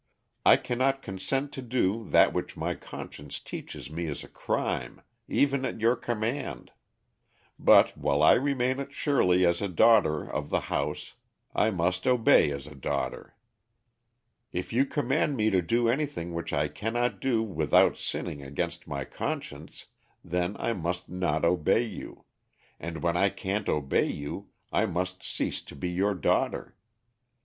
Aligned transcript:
I 0.43 0.57
cannot 0.57 1.03
consent 1.03 1.51
to 1.53 1.61
do 1.61 2.09
that 2.09 2.33
which 2.33 2.57
my 2.57 2.73
conscience 2.73 3.39
teaches 3.39 3.91
me 3.91 4.07
is 4.07 4.23
a 4.23 4.27
crime, 4.27 5.01
even 5.27 5.63
at 5.63 5.79
your 5.79 5.95
command; 5.95 6.71
but 7.59 7.95
while 7.95 8.23
I 8.23 8.33
remain 8.33 8.79
at 8.79 8.91
Shirley 8.91 9.45
as 9.45 9.61
a 9.61 9.67
daughter 9.67 10.23
of 10.27 10.49
the 10.49 10.61
house 10.73 11.13
I 11.53 11.69
must 11.69 12.07
obey 12.07 12.49
as 12.49 12.65
a 12.65 12.73
daughter. 12.73 13.35
If 14.51 14.73
you 14.73 14.87
command 14.87 15.37
me 15.37 15.51
to 15.51 15.61
do 15.61 15.87
anything 15.87 16.33
which 16.33 16.51
I 16.51 16.67
cannot 16.67 17.19
do 17.21 17.43
without 17.43 17.95
sinning 17.95 18.41
against 18.41 18.87
my 18.87 19.05
conscience, 19.05 19.85
then 20.23 20.57
I 20.57 20.73
must 20.73 21.09
not 21.09 21.45
obey 21.45 21.83
you, 21.83 22.25
and 22.79 23.03
when 23.03 23.15
I 23.15 23.29
can't 23.29 23.69
obey 23.69 24.07
you 24.07 24.49
I 24.71 24.87
must 24.87 25.21
cease 25.21 25.61
to 25.61 25.75
be 25.75 25.91
your 25.91 26.15
daughter. 26.15 26.75